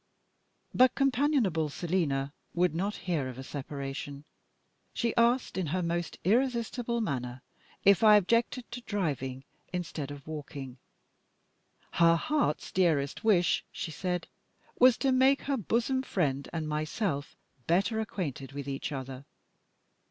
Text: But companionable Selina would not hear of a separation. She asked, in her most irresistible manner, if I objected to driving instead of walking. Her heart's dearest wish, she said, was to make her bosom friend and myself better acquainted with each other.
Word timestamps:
But 0.73 0.95
companionable 0.95 1.69
Selina 1.69 2.33
would 2.55 2.73
not 2.73 2.95
hear 3.05 3.27
of 3.29 3.37
a 3.37 3.43
separation. 3.43 4.23
She 4.95 5.15
asked, 5.15 5.59
in 5.59 5.67
her 5.67 5.83
most 5.83 6.17
irresistible 6.23 7.01
manner, 7.01 7.43
if 7.85 8.03
I 8.03 8.15
objected 8.15 8.65
to 8.71 8.81
driving 8.81 9.43
instead 9.71 10.09
of 10.09 10.25
walking. 10.25 10.79
Her 11.91 12.15
heart's 12.15 12.71
dearest 12.71 13.23
wish, 13.23 13.63
she 13.71 13.91
said, 13.91 14.27
was 14.79 14.97
to 14.97 15.11
make 15.11 15.43
her 15.43 15.55
bosom 15.55 16.01
friend 16.01 16.49
and 16.51 16.67
myself 16.67 17.35
better 17.67 17.99
acquainted 17.99 18.53
with 18.53 18.67
each 18.67 18.91
other. 18.91 19.23